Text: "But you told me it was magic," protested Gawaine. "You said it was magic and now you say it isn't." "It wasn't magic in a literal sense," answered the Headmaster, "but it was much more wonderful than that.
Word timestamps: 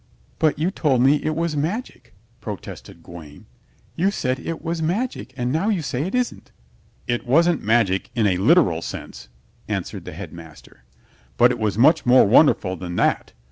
"But 0.39 0.57
you 0.57 0.71
told 0.71 1.01
me 1.03 1.17
it 1.17 1.35
was 1.35 1.55
magic," 1.55 2.15
protested 2.39 3.03
Gawaine. 3.03 3.45
"You 3.95 4.09
said 4.09 4.39
it 4.39 4.63
was 4.63 4.81
magic 4.81 5.31
and 5.37 5.51
now 5.51 5.69
you 5.69 5.83
say 5.83 6.07
it 6.07 6.15
isn't." 6.15 6.51
"It 7.05 7.27
wasn't 7.27 7.61
magic 7.61 8.09
in 8.15 8.25
a 8.25 8.37
literal 8.37 8.81
sense," 8.81 9.29
answered 9.67 10.05
the 10.05 10.13
Headmaster, 10.13 10.85
"but 11.37 11.51
it 11.51 11.59
was 11.59 11.77
much 11.77 12.03
more 12.03 12.25
wonderful 12.25 12.75
than 12.75 12.95
that. 12.95 13.33